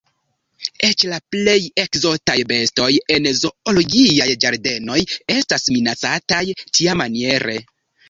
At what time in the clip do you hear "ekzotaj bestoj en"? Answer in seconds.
1.83-3.29